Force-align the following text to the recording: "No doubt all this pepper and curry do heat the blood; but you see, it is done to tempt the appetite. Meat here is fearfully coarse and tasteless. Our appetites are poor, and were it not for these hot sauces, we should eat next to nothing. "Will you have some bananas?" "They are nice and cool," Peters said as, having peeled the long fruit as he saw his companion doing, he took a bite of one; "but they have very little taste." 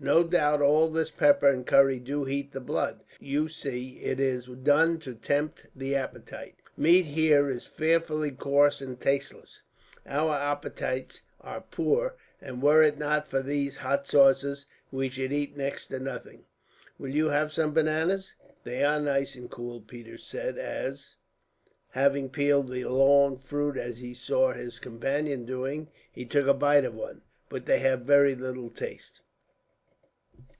"No 0.00 0.22
doubt 0.22 0.60
all 0.60 0.90
this 0.90 1.10
pepper 1.10 1.48
and 1.48 1.66
curry 1.66 1.98
do 1.98 2.24
heat 2.24 2.52
the 2.52 2.60
blood; 2.60 2.98
but 3.18 3.26
you 3.26 3.48
see, 3.48 4.00
it 4.02 4.20
is 4.20 4.44
done 4.46 4.98
to 4.98 5.14
tempt 5.14 5.66
the 5.74 5.96
appetite. 5.96 6.56
Meat 6.76 7.06
here 7.06 7.48
is 7.48 7.64
fearfully 7.64 8.30
coarse 8.30 8.82
and 8.82 9.00
tasteless. 9.00 9.62
Our 10.04 10.34
appetites 10.34 11.22
are 11.40 11.62
poor, 11.62 12.16
and 12.38 12.60
were 12.60 12.82
it 12.82 12.98
not 12.98 13.26
for 13.26 13.40
these 13.40 13.76
hot 13.76 14.06
sauces, 14.06 14.66
we 14.92 15.08
should 15.08 15.32
eat 15.32 15.56
next 15.56 15.88
to 15.88 15.98
nothing. 15.98 16.44
"Will 16.98 17.08
you 17.14 17.30
have 17.30 17.50
some 17.50 17.72
bananas?" 17.72 18.34
"They 18.62 18.84
are 18.84 19.00
nice 19.00 19.34
and 19.36 19.48
cool," 19.50 19.80
Peters 19.80 20.24
said 20.24 20.58
as, 20.58 21.14
having 21.92 22.28
peeled 22.28 22.68
the 22.70 22.84
long 22.84 23.38
fruit 23.38 23.78
as 23.78 24.00
he 24.00 24.12
saw 24.12 24.52
his 24.52 24.78
companion 24.78 25.46
doing, 25.46 25.88
he 26.12 26.26
took 26.26 26.46
a 26.48 26.52
bite 26.52 26.84
of 26.84 26.94
one; 26.94 27.22
"but 27.48 27.64
they 27.64 27.78
have 27.78 28.02
very 28.02 28.34
little 28.34 28.68
taste." 28.68 29.22